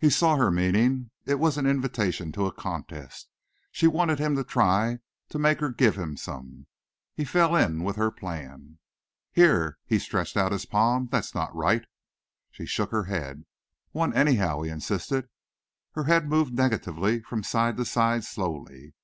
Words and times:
He 0.00 0.10
saw 0.10 0.34
her 0.34 0.50
meaning. 0.50 1.12
It 1.26 1.36
was 1.38 1.58
an 1.58 1.64
invitation 1.64 2.32
to 2.32 2.46
a 2.46 2.50
contest. 2.52 3.28
She 3.70 3.86
wanted 3.86 4.18
him 4.18 4.34
to 4.34 4.42
try 4.42 4.98
to 5.28 5.38
make 5.38 5.60
her 5.60 5.70
give 5.70 5.94
him 5.94 6.16
some. 6.16 6.66
He 7.14 7.24
fell 7.24 7.54
in 7.54 7.84
with 7.84 7.94
her 7.94 8.10
plan. 8.10 8.80
"Here!" 9.30 9.78
He 9.86 10.00
stretched 10.00 10.36
out 10.36 10.50
his 10.50 10.66
palm. 10.66 11.08
"That's 11.12 11.36
not 11.36 11.54
right!" 11.54 11.86
She 12.50 12.66
shook 12.66 12.90
her 12.90 13.04
head. 13.04 13.44
"One, 13.92 14.12
anyhow," 14.12 14.62
he 14.62 14.70
insisted. 14.72 15.28
Her 15.92 16.02
head 16.06 16.28
moved 16.28 16.54
negatively 16.54 17.20
from 17.22 17.44
side 17.44 17.76
to 17.76 17.84
side 17.84 18.24
slowly. 18.24 18.94